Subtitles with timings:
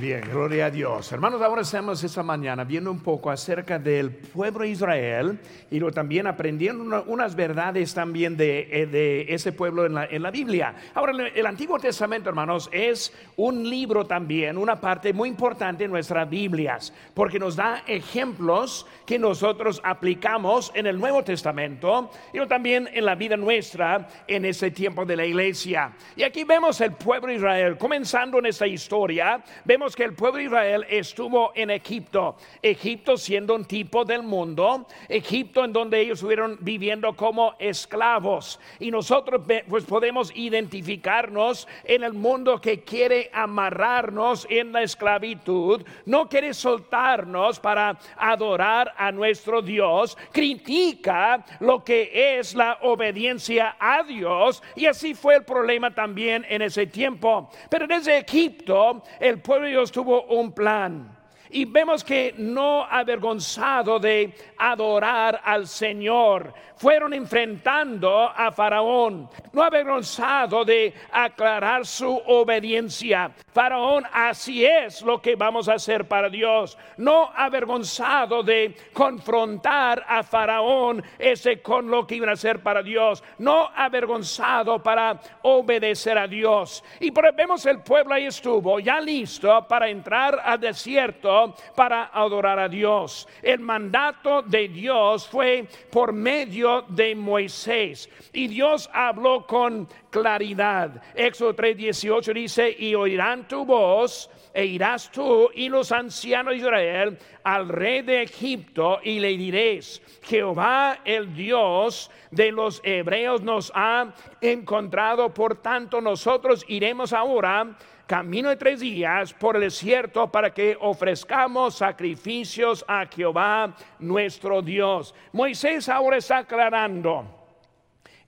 [0.00, 1.12] Bien, gloria a Dios.
[1.12, 5.38] Hermanos, ahora estamos esta mañana viendo un poco acerca del pueblo de Israel
[5.70, 10.22] y lo también aprendiendo unas verdades también de, eh, de ese pueblo en la, en
[10.22, 10.74] la, Biblia.
[10.94, 16.28] Ahora, el Antiguo Testamento, hermanos, es un libro también, una parte muy importante en nuestras
[16.28, 23.04] Biblias, porque nos da ejemplos que nosotros aplicamos en el Nuevo Testamento y también en
[23.04, 25.92] la vida nuestra en ese tiempo de la iglesia.
[26.16, 30.38] Y aquí vemos el pueblo de Israel, comenzando en esta historia, vemos que el pueblo
[30.38, 36.18] de Israel estuvo en Egipto, Egipto siendo un tipo del mundo, Egipto en donde ellos
[36.18, 38.58] estuvieron viviendo como esclavos.
[38.78, 46.28] Y nosotros pues podemos identificarnos en el mundo que quiere amarrarnos en la esclavitud, no
[46.28, 54.62] quiere soltarnos para adorar a nuestro Dios, critica lo que es la obediencia a Dios.
[54.76, 57.50] Y así fue el problema también en ese tiempo.
[57.68, 61.23] Pero desde Egipto el pueblo Dios tuvo un plan.
[61.54, 70.64] Y vemos que no avergonzado de adorar al Señor, fueron enfrentando a Faraón, no avergonzado
[70.64, 73.30] de aclarar su obediencia.
[73.52, 80.24] Faraón, así es lo que vamos a hacer para Dios, no avergonzado de confrontar a
[80.24, 86.26] Faraón ese con lo que iban a hacer para Dios, no avergonzado para obedecer a
[86.26, 86.82] Dios.
[86.98, 91.43] Y vemos el pueblo ahí estuvo ya listo para entrar al desierto
[91.74, 93.26] para adorar a Dios.
[93.42, 98.08] El mandato de Dios fue por medio de Moisés.
[98.32, 101.02] Y Dios habló con claridad.
[101.14, 107.18] Éxodo 3:18 dice, y oirán tu voz e irás tú y los ancianos de Israel
[107.42, 114.14] al rey de Egipto y le diréis, Jehová el Dios de los hebreos nos ha
[114.40, 117.76] encontrado, por tanto nosotros iremos ahora
[118.06, 125.14] camino de tres días por el desierto para que ofrezcamos sacrificios a Jehová nuestro Dios.
[125.32, 127.24] Moisés ahora está aclarando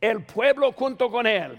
[0.00, 1.58] el pueblo junto con él,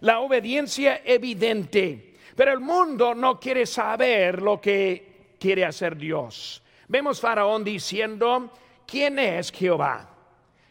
[0.00, 6.62] la obediencia evidente, pero el mundo no quiere saber lo que quiere hacer Dios.
[6.86, 8.50] Vemos Faraón diciendo,
[8.86, 10.08] ¿quién es Jehová?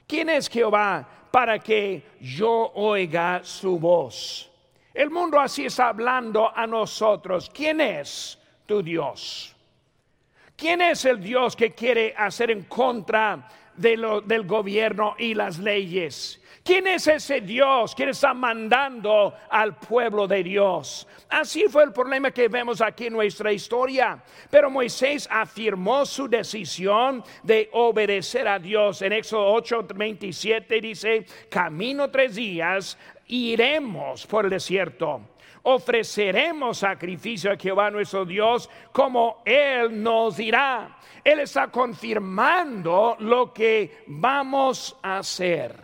[0.08, 4.50] ¿Quién es Jehová para que yo oiga su voz?
[4.98, 7.52] El mundo así está hablando a nosotros.
[7.54, 9.56] ¿Quién es tu Dios?
[10.56, 15.60] ¿Quién es el Dios que quiere hacer en contra de lo, del gobierno y las
[15.60, 16.42] leyes?
[16.64, 21.08] ¿Quién es ese Dios que está mandando al pueblo de Dios?
[21.30, 24.22] Así fue el problema que vemos aquí en nuestra historia.
[24.50, 29.04] Pero Moisés afirmó su decisión de obedecer a Dios.
[29.04, 35.22] En Éxodo 8, 27 dice, camino tres días iremos por el desierto.
[35.64, 40.98] Ofreceremos sacrificio a Jehová nuestro Dios como Él nos dirá.
[41.24, 45.76] Él está confirmando lo que vamos a hacer.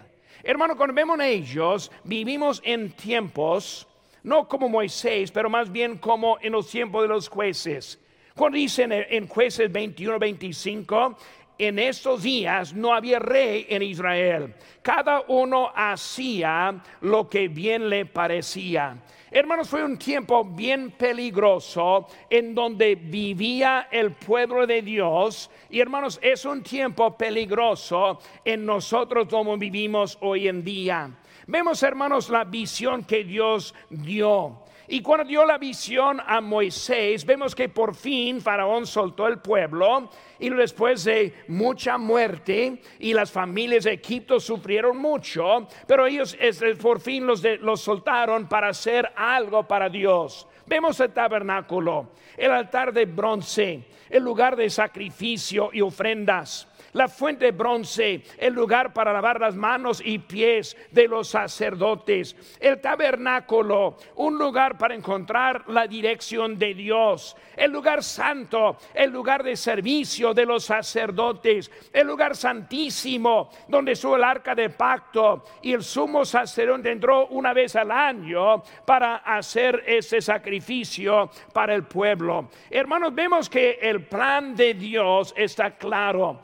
[0.42, 3.88] Hermano, cuando vemos a ellos, vivimos en tiempos,
[4.24, 8.00] no como Moisés, pero más bien como en los tiempos de los jueces.
[8.36, 11.18] Cuando dicen en jueces 21, 25,
[11.66, 14.54] en estos días no había rey en Israel.
[14.82, 18.98] Cada uno hacía lo que bien le parecía.
[19.32, 25.50] Hermanos, fue un tiempo bien peligroso en donde vivía el pueblo de Dios.
[25.72, 31.10] Y hermanos, es un tiempo peligroso en nosotros como vivimos hoy en día.
[31.48, 34.63] Vemos, hermanos, la visión que Dios dio.
[34.94, 40.08] Y cuando dio la visión a Moisés, vemos que por fin Faraón soltó el pueblo
[40.38, 46.38] y después de mucha muerte y las familias de Egipto sufrieron mucho, pero ellos
[46.80, 50.48] por fin los, los soltaron para hacer algo para Dios.
[50.68, 57.46] Vemos el tabernáculo, el altar de bronce, el lugar de sacrificio y ofrendas la fuente
[57.46, 63.98] de bronce, el lugar para lavar las manos y pies de los sacerdotes, el tabernáculo,
[64.16, 70.34] un lugar para encontrar la dirección de Dios, el lugar santo, el lugar de servicio
[70.34, 76.26] de los sacerdotes, el lugar santísimo donde estuvo el arca de pacto y el sumo
[76.26, 82.50] sacerdote entró una vez al año para hacer ese sacrificio para el pueblo.
[82.70, 86.40] Hermanos, vemos que el plan de Dios está claro.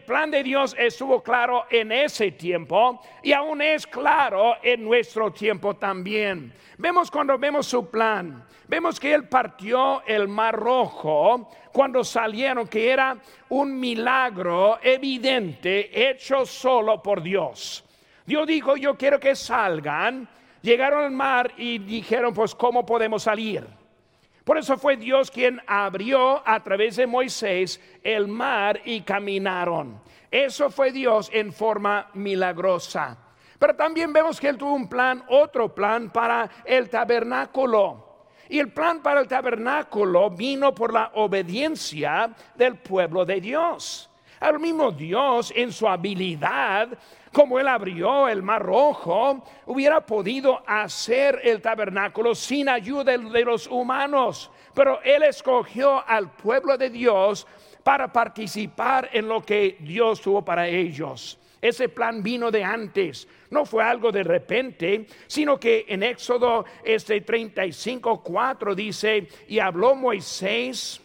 [0.00, 5.74] Plan de Dios estuvo claro en ese tiempo y aún es claro en nuestro tiempo
[5.76, 6.52] también.
[6.78, 12.90] Vemos cuando vemos su plan, vemos que Él partió el mar rojo cuando salieron, que
[12.90, 13.16] era
[13.48, 17.84] un milagro evidente hecho solo por Dios.
[18.26, 20.28] Dios dijo, yo quiero que salgan.
[20.62, 23.66] Llegaron al mar y dijeron, pues, ¿cómo podemos salir?
[24.44, 29.98] Por eso fue Dios quien abrió a través de Moisés el mar y caminaron.
[30.30, 33.16] Eso fue Dios en forma milagrosa.
[33.58, 38.26] Pero también vemos que Él tuvo un plan, otro plan para el tabernáculo.
[38.50, 44.10] Y el plan para el tabernáculo vino por la obediencia del pueblo de Dios.
[44.40, 46.88] Al mismo Dios, en su habilidad,
[47.34, 53.66] como Él abrió el mar rojo, hubiera podido hacer el tabernáculo sin ayuda de los
[53.66, 54.52] humanos.
[54.72, 57.44] Pero Él escogió al pueblo de Dios
[57.82, 61.38] para participar en lo que Dios tuvo para ellos.
[61.60, 67.20] Ese plan vino de antes, no fue algo de repente, sino que en Éxodo este
[67.20, 71.00] 35, 4 dice, y habló Moisés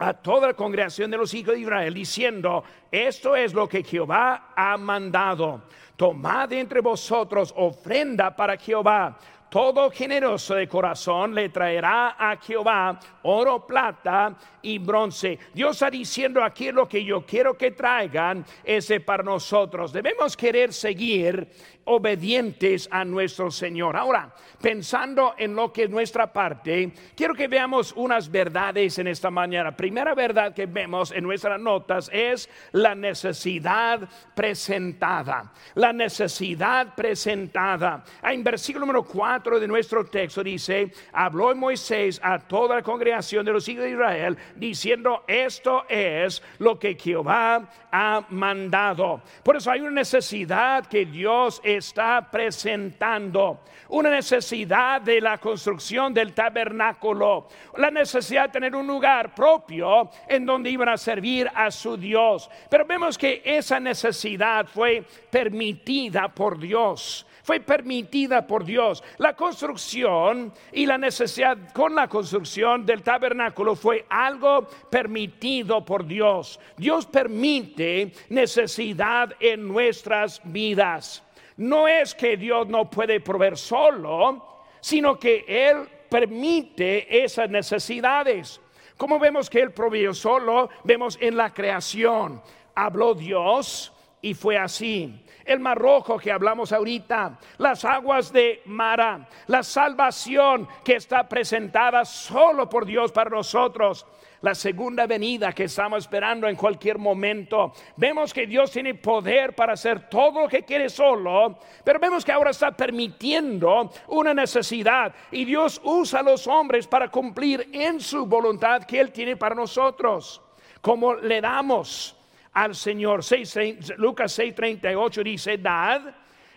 [0.00, 4.54] a toda la congregación de los hijos de Israel, diciendo, esto es lo que Jehová
[4.56, 5.62] ha mandado,
[5.94, 9.18] tomad entre vosotros ofrenda para Jehová
[9.50, 15.38] todo generoso de corazón le traerá a Jehová oro, plata y bronce.
[15.52, 19.92] Dios está diciendo aquí lo que yo quiero que traigan ese para nosotros.
[19.92, 21.50] Debemos querer seguir
[21.84, 23.96] obedientes a nuestro Señor.
[23.96, 29.30] Ahora, pensando en lo que es nuestra parte, quiero que veamos unas verdades en esta
[29.30, 29.76] mañana.
[29.76, 35.52] Primera verdad que vemos en nuestras notas es la necesidad presentada.
[35.74, 38.04] La necesidad presentada.
[38.22, 43.52] En versículo número 4 de nuestro texto dice, habló Moisés a toda la congregación de
[43.52, 49.22] los hijos de Israel diciendo, esto es lo que Jehová ha mandado.
[49.42, 56.32] Por eso hay una necesidad que Dios está presentando, una necesidad de la construcción del
[56.32, 61.96] tabernáculo, la necesidad de tener un lugar propio en donde iban a servir a su
[61.96, 62.50] Dios.
[62.68, 69.02] Pero vemos que esa necesidad fue permitida por Dios fue permitida por Dios.
[69.18, 76.60] La construcción y la necesidad con la construcción del tabernáculo fue algo permitido por Dios.
[76.76, 81.22] Dios permite necesidad en nuestras vidas.
[81.56, 88.60] No es que Dios no puede proveer solo, sino que Él permite esas necesidades.
[88.96, 92.42] Como vemos que Él proveyó solo, vemos en la creación.
[92.74, 93.92] Habló Dios
[94.22, 100.68] y fue así el mar rojo que hablamos ahorita, las aguas de Mara, la salvación
[100.84, 104.06] que está presentada solo por Dios para nosotros
[104.42, 107.72] la segunda venida que estamos esperando en cualquier momento.
[107.96, 112.32] Vemos que Dios tiene poder para hacer todo lo que quiere solo, pero vemos que
[112.32, 118.26] ahora está permitiendo una necesidad y Dios usa a los hombres para cumplir en su
[118.26, 120.40] voluntad que Él tiene para nosotros.
[120.80, 122.16] Como le damos
[122.62, 123.24] al Señor.
[123.24, 126.02] 6, Lucas 6:38 dice, dad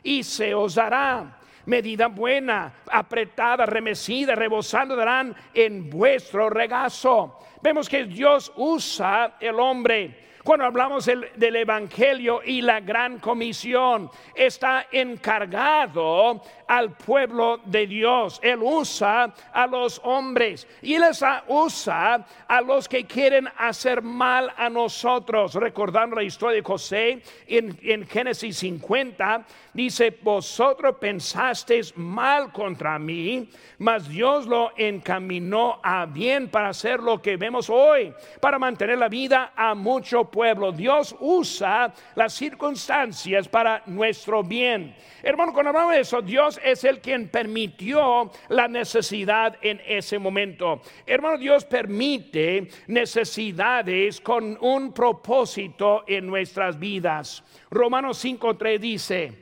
[0.03, 1.39] y se os dará.
[1.65, 7.39] Medida buena, apretada, remecida, rebosando darán en vuestro regazo.
[7.61, 14.87] Vemos que Dios usa el hombre cuando hablamos del, Evangelio y la gran comisión, está
[14.91, 18.39] encargado al pueblo de Dios.
[18.43, 21.03] Él usa a los hombres y Él
[21.47, 25.53] usa a los que quieren hacer mal a nosotros.
[25.53, 33.49] Recordando la historia de José en, en Génesis 50, dice, vosotros pensasteis mal contra mí,
[33.77, 39.07] mas Dios lo encaminó a bien para hacer lo que vemos hoy, para mantener la
[39.07, 40.71] vida a mucho pueblo.
[40.71, 44.95] Dios usa las circunstancias para nuestro bien.
[45.21, 50.81] Hermano, cuando hablamos de eso, Dios es el quien permitió la necesidad en ese momento.
[51.05, 57.43] Hermano, Dios permite necesidades con un propósito en nuestras vidas.
[57.69, 59.33] Romanos 5.3 dice,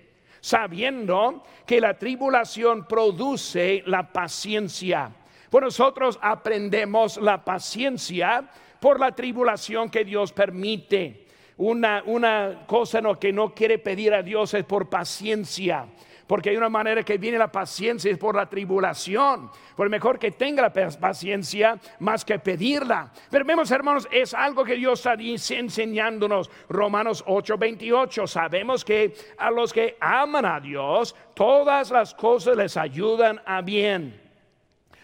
[0.41, 5.09] sabiendo que la tribulación produce la paciencia.
[5.49, 8.49] Pues nosotros aprendemos la paciencia
[8.81, 11.27] por la tribulación que Dios permite.
[11.57, 15.85] Una, una cosa que no quiere pedir a Dios es por paciencia.
[16.25, 19.51] Porque hay una manera que viene la paciencia es por la tribulación.
[19.75, 23.11] Por mejor que tenga la paciencia más que pedirla.
[23.29, 26.49] Pero vemos, hermanos, es algo que Dios está enseñándonos.
[26.67, 28.25] Romanos 8:28.
[28.25, 34.19] Sabemos que a los que aman a Dios, todas las cosas les ayudan a bien.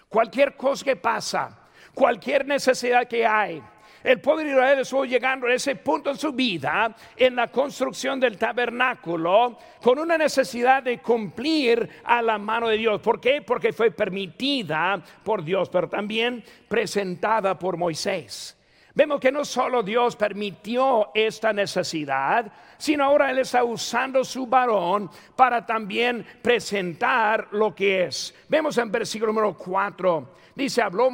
[0.09, 1.66] Cualquier cosa que pasa,
[1.97, 3.59] cualquier necesidad que hay.
[4.03, 8.19] El pueblo de Israel estuvo llegando a ese punto en su vida, en la construcción
[8.19, 13.01] del tabernáculo, con una necesidad de cumplir a la mano de Dios.
[13.01, 13.41] ¿Por qué?
[13.41, 18.56] Porque fue permitida por Dios, pero también presentada por Moisés.
[18.97, 25.07] Vemos que no solo Dios permitió esta necesidad, sino ahora Él está usando su varón
[25.35, 28.33] para también presentar lo que es.
[28.49, 31.11] Vemos en versículo número 4, dice, habló,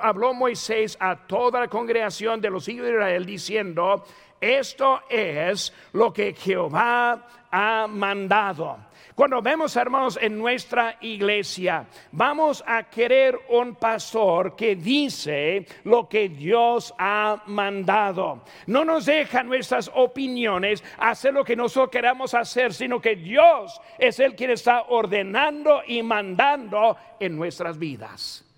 [0.00, 4.06] habló Moisés a toda la congregación de los hijos de Israel diciendo,
[4.42, 12.84] esto es lo que Jehová ha mandado cuando vemos, hermanos, en nuestra iglesia, vamos a
[12.84, 18.42] querer un pastor que dice lo que Dios ha mandado.
[18.66, 24.18] No nos deja nuestras opiniones hacer lo que nosotros queramos hacer, sino que Dios es
[24.18, 28.48] el quien está ordenando y mandando en nuestras vidas.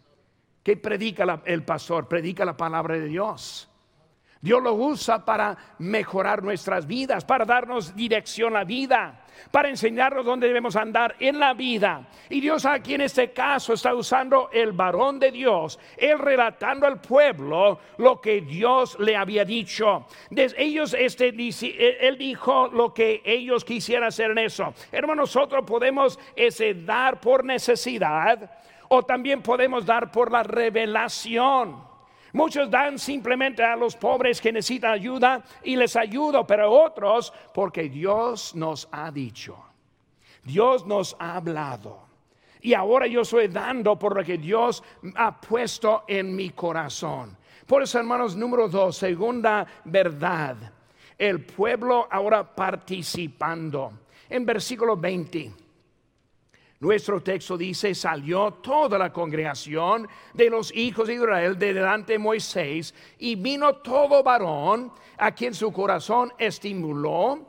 [0.62, 2.06] ¿Qué predica el pastor?
[2.06, 3.68] Predica la palabra de Dios.
[4.44, 10.24] Dios lo usa para mejorar nuestras vidas, para darnos dirección a la vida para enseñarnos
[10.24, 12.06] dónde debemos andar en la vida.
[12.28, 17.00] Y Dios aquí en este caso está usando el varón de Dios, él relatando al
[17.00, 20.06] pueblo lo que Dios le había dicho.
[20.30, 24.74] ellos, este, él dijo lo que ellos quisieran hacer en eso.
[24.92, 28.50] Hermano, nosotros podemos ese, dar por necesidad
[28.88, 31.93] o también podemos dar por la revelación.
[32.34, 37.88] Muchos dan simplemente a los pobres que necesitan ayuda y les ayudo, pero otros porque
[37.88, 39.56] Dios nos ha dicho.
[40.42, 42.00] Dios nos ha hablado.
[42.60, 44.82] Y ahora yo estoy dando por lo que Dios
[45.14, 47.36] ha puesto en mi corazón.
[47.66, 50.56] Por eso, hermanos, número dos, segunda verdad.
[51.16, 53.92] El pueblo ahora participando.
[54.28, 55.52] En versículo 20.
[56.84, 62.18] Nuestro texto dice, salió toda la congregación de los hijos de Israel de delante de
[62.18, 67.40] Moisés y vino todo varón a quien su corazón estimuló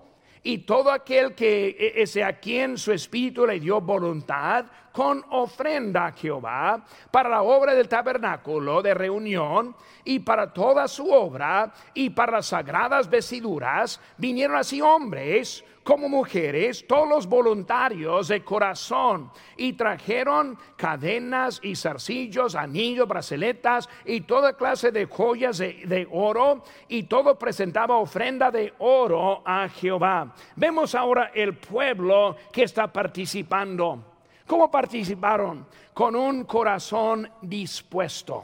[0.41, 6.05] y todo aquel que e, ese a quien su espíritu le dio voluntad con ofrenda
[6.05, 9.75] a Jehová para la obra del tabernáculo de reunión
[10.05, 16.83] y para toda su obra y para las sagradas vestiduras vinieron así hombres como mujeres,
[16.87, 24.91] todos los voluntarios de corazón, y trajeron cadenas y zarcillos, anillos, braceletas y toda clase
[24.91, 30.33] de joyas de, de oro, y todo presentaba ofrenda de oro a Jehová.
[30.55, 34.03] Vemos ahora el pueblo que está participando.
[34.47, 35.67] ¿Cómo participaron?
[35.93, 38.43] Con un corazón dispuesto.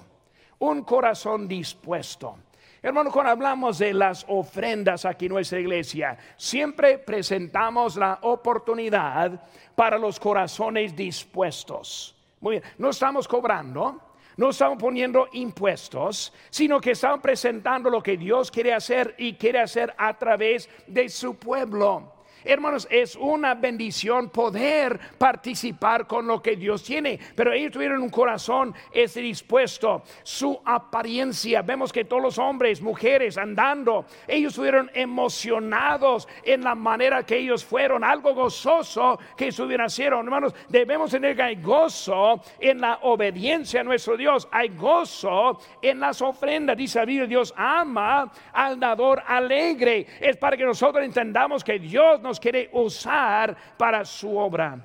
[0.59, 2.35] Un corazón dispuesto.
[2.83, 9.39] Hermano, cuando hablamos de las ofrendas aquí en nuestra iglesia, siempre presentamos la oportunidad
[9.75, 12.15] para los corazones dispuestos.
[12.39, 14.01] Muy bien, no estamos cobrando,
[14.35, 19.59] no estamos poniendo impuestos, sino que estamos presentando lo que Dios quiere hacer y quiere
[19.59, 22.11] hacer a través de su pueblo.
[22.43, 27.19] Hermanos, es una bendición poder participar con lo que Dios tiene.
[27.35, 30.03] Pero ellos tuvieron un corazón ese dispuesto.
[30.23, 37.23] Su apariencia, vemos que todos los hombres, mujeres andando, ellos estuvieron emocionados en la manera
[37.23, 40.19] que ellos fueron, algo gozoso que haciendo.
[40.19, 44.47] Hermanos, debemos tener que hay gozo en la obediencia a nuestro Dios.
[44.51, 46.77] Hay gozo en las ofrendas.
[46.77, 50.07] Dice la Biblia, Dios ama al dador alegre.
[50.19, 54.79] Es para que nosotros entendamos que Dios nos quiere usar para su obra.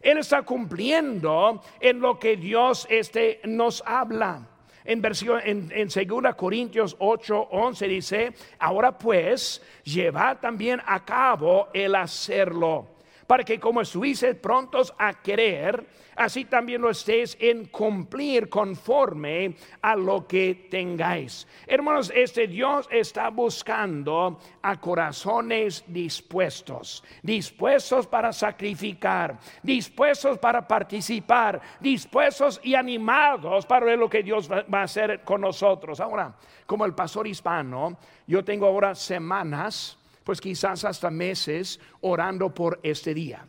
[0.00, 4.46] Él está cumpliendo en lo que Dios este, nos habla.
[4.84, 11.68] En, versión, en, en 2 Corintios 8, 11 dice, ahora pues, lleva también a cabo
[11.74, 12.88] el hacerlo,
[13.30, 19.94] para que como estuviste prontos a querer, así también lo estéis en cumplir conforme a
[19.94, 21.46] lo que tengáis.
[21.64, 32.60] Hermanos, este Dios está buscando a corazones dispuestos, dispuestos para sacrificar, dispuestos para participar, dispuestos
[32.64, 36.00] y animados para ver lo que Dios va a hacer con nosotros.
[36.00, 36.34] Ahora,
[36.66, 37.96] como el pastor hispano,
[38.26, 39.99] yo tengo ahora semanas,
[40.30, 43.44] pues quizás hasta meses, orando por este día.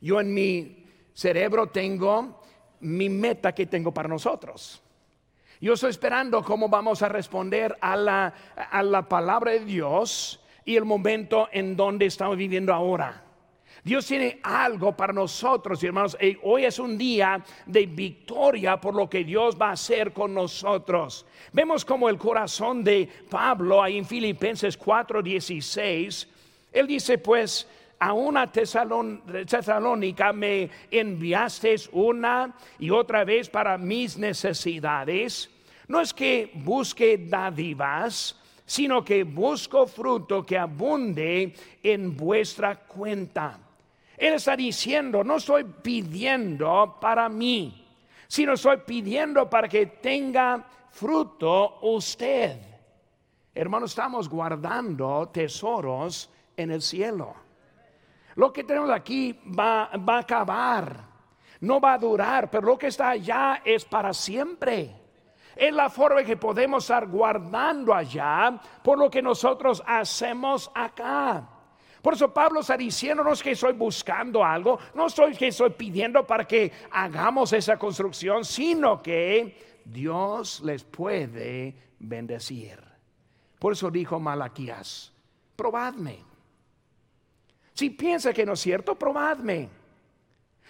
[0.00, 2.40] Yo en mi cerebro tengo
[2.80, 4.82] mi meta que tengo para nosotros.
[5.60, 10.76] Yo estoy esperando cómo vamos a responder a la, a la palabra de Dios y
[10.76, 13.25] el momento en donde estamos viviendo ahora.
[13.86, 16.18] Dios tiene algo para nosotros, hermanos.
[16.42, 21.24] Hoy es un día de victoria por lo que Dios va a hacer con nosotros.
[21.52, 26.26] Vemos como el corazón de Pablo ahí en Filipenses 4:16,
[26.72, 27.68] él dice pues,
[28.00, 35.48] a una tesalónica me enviaste una y otra vez para mis necesidades.
[35.86, 43.60] No es que busque dádivas, sino que busco fruto que abunde en vuestra cuenta.
[44.16, 47.86] Él está diciendo, no estoy pidiendo para mí,
[48.26, 52.58] sino estoy pidiendo para que tenga fruto usted.
[53.54, 57.34] Hermanos, estamos guardando tesoros en el cielo.
[58.34, 60.96] Lo que tenemos aquí va, va a acabar,
[61.60, 64.94] no va a durar, pero lo que está allá es para siempre.
[65.54, 71.55] Es la forma que podemos estar guardando allá por lo que nosotros hacemos acá.
[72.06, 76.46] Por eso Pablo está diciéndonos que estoy buscando algo, no estoy que estoy pidiendo para
[76.46, 82.78] que hagamos esa construcción, sino que Dios les puede bendecir.
[83.58, 85.12] Por eso dijo Malaquías,
[85.56, 86.22] probadme.
[87.72, 89.68] Si piensa que no es cierto, probadme.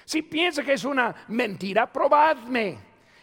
[0.07, 2.79] Si piensa que es una mentira, probadme.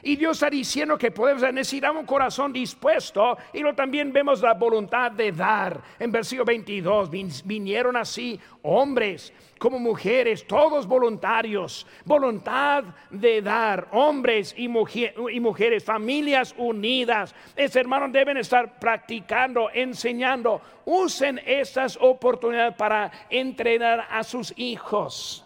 [0.05, 4.53] Y Dios está diciendo que podemos necesitar un corazón dispuesto y lo también vemos la
[4.53, 5.81] voluntad de dar.
[5.97, 7.09] En versículo 22
[7.45, 16.53] vinieron así hombres como mujeres, todos voluntarios, voluntad de dar, hombres y, y mujeres, familias
[16.57, 17.33] unidas.
[17.55, 20.59] Es hermanos deben estar practicando, enseñando.
[20.83, 25.45] Usen estas oportunidades para entrenar a sus hijos.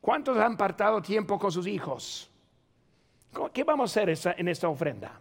[0.00, 2.30] ¿Cuántos han apartado tiempo con sus hijos?
[3.52, 5.20] ¿Qué vamos a hacer en esta ofrenda?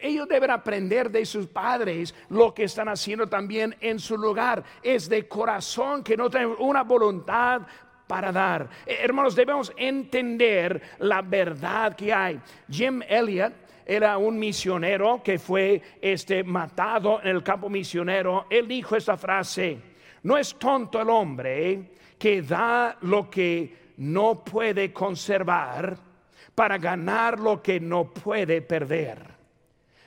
[0.00, 4.62] Ellos deben aprender de sus padres lo que están haciendo también en su lugar.
[4.82, 7.62] Es de corazón que no tienen una voluntad
[8.06, 8.68] para dar.
[8.86, 12.40] Eh, hermanos, debemos entender la verdad que hay.
[12.68, 13.52] Jim Elliot
[13.84, 18.46] era un misionero que fue este, matado en el campo misionero.
[18.48, 19.78] Él dijo esta frase,
[20.22, 26.09] no es tonto el hombre que da lo que no puede conservar
[26.54, 29.18] para ganar lo que no puede perder.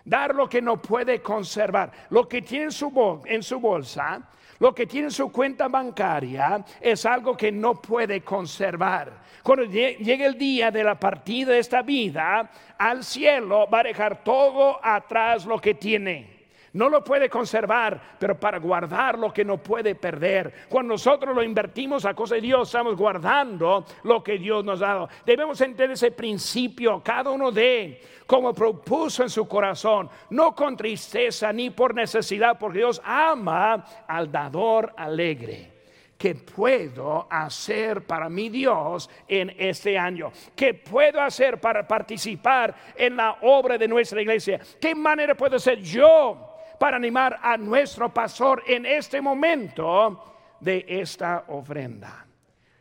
[0.06, 1.92] Dar lo que no puede conservar.
[2.10, 4.22] Lo que tiene en su, en su bolsa,
[4.60, 9.24] lo que tiene en su cuenta bancaria es algo que no puede conservar.
[9.44, 14.24] Cuando llegue el día de la partida de esta vida, al cielo va a dejar
[14.24, 16.33] todo atrás lo que tiene.
[16.74, 20.66] No lo puede conservar, pero para guardar lo que no puede perder.
[20.68, 24.88] Cuando nosotros lo invertimos a cosa de Dios, estamos guardando lo que Dios nos ha
[24.88, 25.10] dado.
[25.24, 31.54] Debemos entender ese principio, cada uno de como propuso en su corazón, no con tristeza
[31.54, 35.72] ni por necesidad, porque Dios ama al dador alegre.
[36.18, 40.32] ¿Qué puedo hacer para mi Dios en este año?
[40.56, 44.60] ¿Qué puedo hacer para participar en la obra de nuestra iglesia?
[44.80, 51.46] ¿Qué manera puedo ser yo para animar a nuestro pastor en este momento de esta
[51.48, 52.26] ofrenda.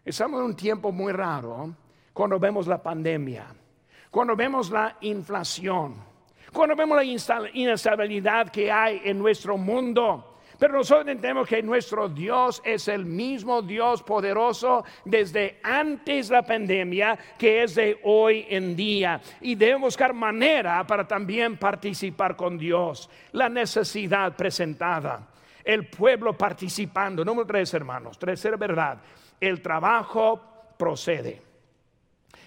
[0.05, 1.75] Estamos en un tiempo muy raro
[2.13, 3.47] cuando vemos la pandemia,
[4.11, 5.95] cuando vemos la inflación,
[6.53, 10.32] cuando vemos la inestabilidad que hay en nuestro mundo
[10.63, 16.43] pero nosotros entendemos que nuestro Dios es el mismo Dios poderoso desde antes de la
[16.45, 19.21] pandemia que es de hoy en día.
[19.41, 23.11] Y debemos buscar manera para también participar con Dios.
[23.33, 25.27] La necesidad presentada.
[25.65, 27.25] El pueblo participando.
[27.25, 28.17] Número tres, hermanos.
[28.17, 28.99] Tercera verdad.
[29.41, 30.41] El trabajo
[30.79, 31.43] procede.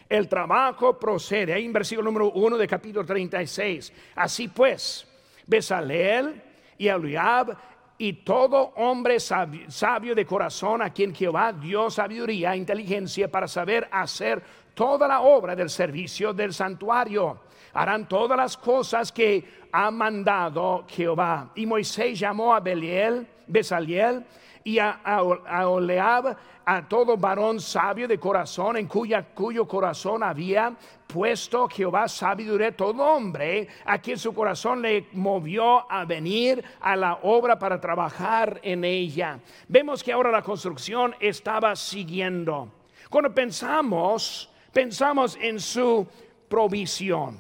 [0.07, 1.51] El trabajo procede.
[1.51, 3.91] Ahí en versículo número uno de capítulo 36.
[4.15, 5.05] Así pues,
[5.45, 6.41] Besaleel
[6.77, 13.31] y Eliab y todo hombre sabio, de corazón a quien Jehová dio sabiduría e inteligencia
[13.31, 17.39] para saber hacer toda la obra del servicio del santuario.
[17.73, 21.51] Harán todas las cosas que ha mandado Jehová.
[21.55, 24.25] Y Moisés llamó a Beliel, Besaliel
[24.65, 30.73] y a, a, Oleab, a todo varón sabio de corazón, en cuya, cuyo corazón había
[31.05, 37.19] puesto Jehová sabiduría todo hombre, a quien su corazón le movió a venir a la
[37.21, 39.39] obra para trabajar en ella.
[39.67, 42.71] Vemos que ahora la construcción estaba siguiendo.
[43.11, 46.07] Cuando pensamos, pensamos en su
[46.49, 47.39] provisión.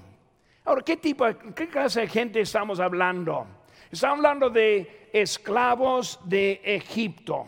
[0.63, 3.47] Ahora, ¿qué tipo, qué clase de gente estamos hablando?
[3.91, 7.45] Estamos hablando de esclavos de Egipto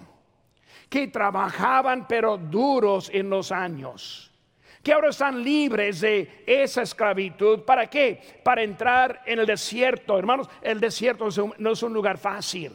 [0.89, 4.31] que trabajaban pero duros en los años,
[4.81, 7.61] que ahora están libres de esa esclavitud.
[7.61, 8.39] ¿Para qué?
[8.43, 10.17] Para entrar en el desierto.
[10.17, 12.71] Hermanos, el desierto no es un lugar fácil.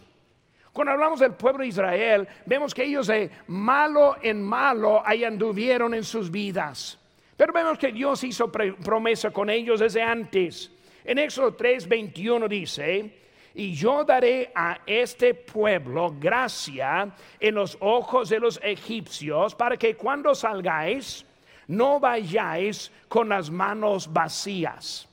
[0.72, 5.94] Cuando hablamos del pueblo de Israel, vemos que ellos de malo en malo ahí anduvieron
[5.94, 6.98] en sus vidas.
[7.37, 10.70] Pero vemos que Dios hizo promesa con ellos desde antes.
[11.05, 13.22] En Éxodo 3, 21 dice,
[13.55, 19.97] y yo daré a este pueblo gracia en los ojos de los egipcios para que
[19.97, 21.25] cuando salgáis
[21.69, 25.09] no vayáis con las manos vacías.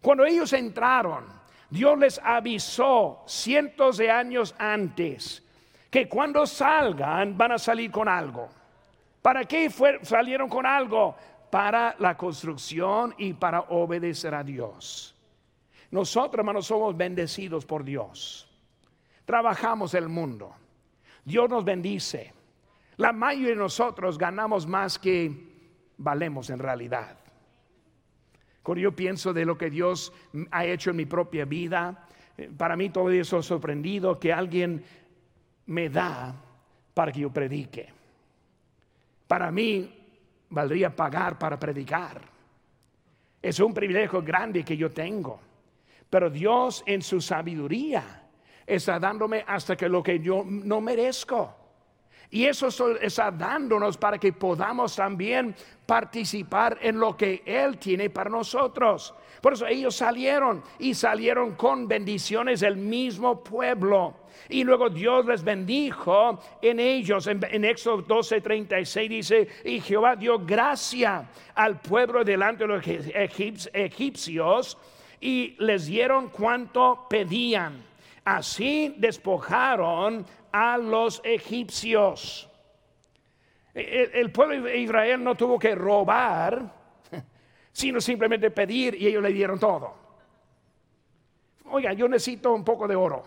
[0.00, 1.24] Cuando ellos entraron,
[1.68, 5.42] Dios les avisó cientos de años antes
[5.90, 8.48] que cuando salgan van a salir con algo.
[9.20, 9.70] ¿Para qué
[10.02, 11.16] salieron con algo?
[11.50, 15.14] para la construcción y para obedecer a Dios.
[15.90, 18.48] Nosotros, hermanos, somos bendecidos por Dios.
[19.24, 20.54] Trabajamos el mundo.
[21.24, 22.32] Dios nos bendice.
[22.96, 25.32] La mayoría de nosotros ganamos más que
[25.96, 27.16] valemos en realidad.
[28.62, 30.12] Cuando yo pienso de lo que Dios
[30.50, 34.84] ha hecho en mi propia vida, eh, para mí todo eso es sorprendido que alguien
[35.66, 36.34] me da
[36.92, 37.88] para que yo predique.
[39.26, 39.90] Para mí
[40.50, 42.20] valdría pagar para predicar.
[43.40, 45.40] Es un privilegio grande que yo tengo.
[46.10, 48.24] Pero Dios en su sabiduría
[48.66, 51.56] está dándome hasta que lo que yo no merezco.
[52.32, 52.68] Y eso
[53.00, 59.12] está dándonos para que podamos también participar en lo que Él tiene para nosotros.
[59.40, 64.14] Por eso ellos salieron y salieron con bendiciones del mismo pueblo.
[64.48, 67.26] Y luego Dios les bendijo en ellos.
[67.26, 72.84] En, en Éxodo 12, 36 dice, y Jehová dio gracia al pueblo delante de los
[73.74, 74.78] egipcios
[75.20, 77.82] y les dieron cuanto pedían.
[78.24, 82.48] Así despojaron a los egipcios.
[83.74, 86.74] El, pueblo de Israel no tuvo que robar,
[87.72, 89.94] sino simplemente pedir y ellos le dieron todo.
[91.66, 93.22] Oiga, yo necesito un poco de oro.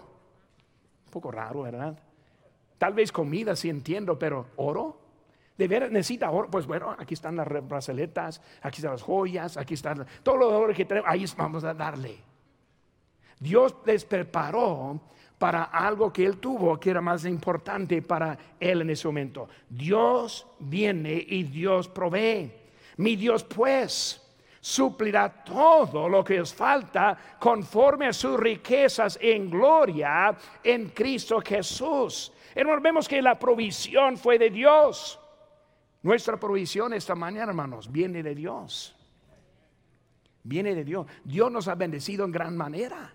[1.05, 1.97] Un poco raro, ¿verdad?
[2.77, 5.02] Tal vez comida, sí entiendo, pero oro.
[5.57, 6.49] ¿De veras necesita oro?
[6.49, 10.73] Pues bueno, aquí están las braceletas, aquí están las joyas, aquí están todo lo oro
[10.73, 12.17] que tenemos, ahí vamos a darle.
[13.39, 14.99] Dios les preparó
[15.37, 19.47] para algo que él tuvo que era más importante para él en ese momento.
[19.69, 22.51] Dios viene y Dios provee.
[22.97, 24.21] Mi Dios pues
[24.61, 32.31] suplirá todo lo que os falta conforme a sus riquezas en gloria en Cristo Jesús.
[32.55, 35.19] Hermanos, vemos que la provisión fue de Dios.
[36.03, 38.95] Nuestra provisión esta mañana, hermanos, viene de Dios.
[40.43, 41.07] Viene de Dios.
[41.23, 43.13] Dios nos ha bendecido en gran manera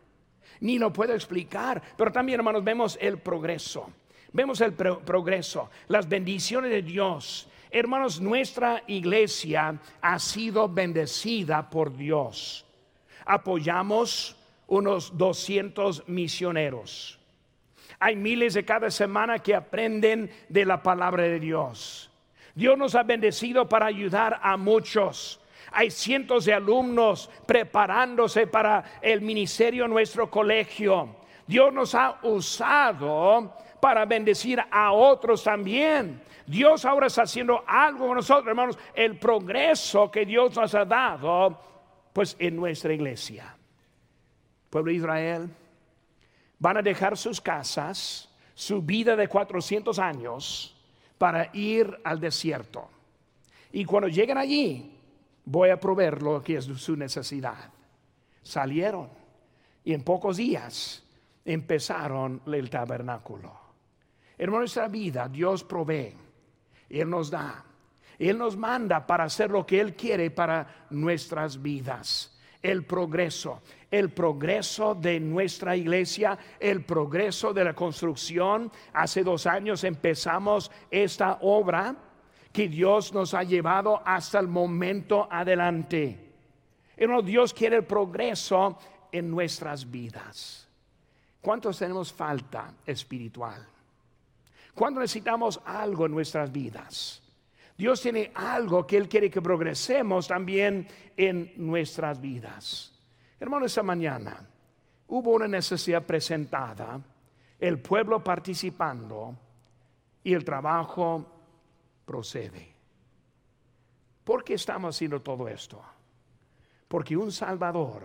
[0.60, 1.82] ni lo puedo explicar.
[1.96, 3.90] Pero también, hermanos, vemos el progreso.
[4.32, 7.48] Vemos el progreso, las bendiciones de Dios.
[7.70, 12.66] Hermanos, nuestra iglesia ha sido bendecida por Dios.
[13.24, 17.18] Apoyamos unos 200 misioneros.
[17.98, 22.10] Hay miles de cada semana que aprenden de la palabra de Dios.
[22.58, 25.40] Dios nos ha bendecido para ayudar a muchos.
[25.70, 31.14] Hay cientos de alumnos preparándose para el ministerio en nuestro colegio.
[31.46, 36.20] Dios nos ha usado para bendecir a otros también.
[36.48, 38.76] Dios ahora está haciendo algo con nosotros, hermanos.
[38.92, 41.60] El progreso que Dios nos ha dado,
[42.12, 43.56] pues en nuestra iglesia.
[44.68, 45.48] Pueblo de Israel,
[46.58, 50.74] van a dejar sus casas, su vida de 400 años,
[51.18, 52.88] para ir al desierto.
[53.72, 54.98] Y cuando lleguen allí,
[55.44, 57.70] voy a proveer lo que es su necesidad.
[58.42, 59.08] Salieron
[59.84, 61.02] y en pocos días
[61.44, 63.52] empezaron el tabernáculo.
[64.36, 66.14] En nuestra vida Dios provee,
[66.88, 67.64] Él nos da,
[68.18, 72.38] Él nos manda para hacer lo que Él quiere para nuestras vidas.
[72.62, 78.70] El progreso, el progreso de nuestra iglesia, el progreso de la construcción.
[78.92, 81.96] Hace dos años empezamos esta obra
[82.52, 86.32] que Dios nos ha llevado hasta el momento adelante.
[86.96, 88.78] Hermano, Dios quiere el progreso
[89.12, 90.68] en nuestras vidas.
[91.40, 93.66] ¿Cuántos tenemos falta espiritual?
[94.74, 97.22] ¿Cuánto necesitamos algo en nuestras vidas?
[97.76, 102.97] Dios tiene algo que Él quiere que progresemos también en nuestras vidas.
[103.40, 104.48] Hermano, esta mañana
[105.08, 107.00] hubo una necesidad presentada,
[107.58, 109.36] el pueblo participando
[110.24, 111.24] y el trabajo
[112.04, 112.74] procede.
[114.24, 115.82] ¿Por qué estamos haciendo todo esto?
[116.88, 118.04] Porque un Salvador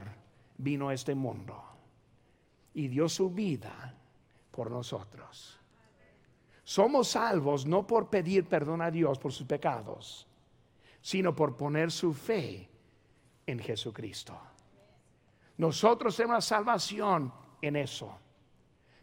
[0.57, 1.61] vino a este mundo
[2.73, 3.93] y dio su vida
[4.51, 5.59] por nosotros.
[6.63, 10.27] Somos salvos no por pedir perdón a Dios por sus pecados,
[11.01, 12.69] sino por poner su fe
[13.45, 14.39] en Jesucristo.
[15.57, 18.17] Nosotros tenemos salvación en eso.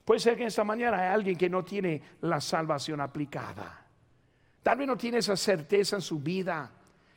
[0.04, 3.86] Puede ser que esta mañana hay alguien que no tiene la salvación aplicada.
[4.62, 6.70] Tal vez no tiene esa certeza en su vida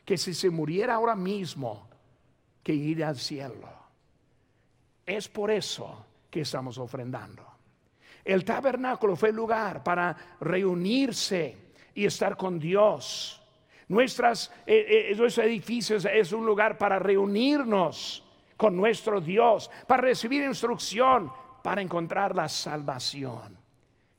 [0.05, 1.87] que si se muriera ahora mismo,
[2.61, 3.69] que iría al cielo.
[5.05, 7.45] Es por eso que estamos ofrendando.
[8.23, 11.57] El tabernáculo fue el lugar para reunirse
[11.93, 13.41] y estar con Dios.
[13.89, 13.95] Eh,
[14.65, 18.22] eh, nuestros edificios es un lugar para reunirnos
[18.63, 21.29] con nuestro Dios, para recibir instrucción,
[21.61, 23.57] para encontrar la salvación.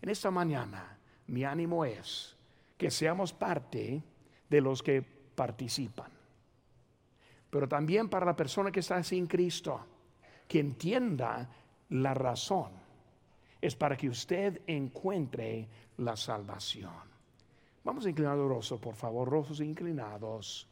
[0.03, 2.37] En esta mañana mi ánimo es
[2.77, 4.03] que seamos parte
[4.51, 6.13] de los que participan.
[7.49, 9.81] pero también para la persona que está sin Cristo,
[10.47, 11.49] que entienda
[11.89, 12.73] la razón.
[13.63, 16.93] Es para que usted encuentre la salvación.
[17.83, 20.69] Vamos inclinados, por favor, rostros inclinados.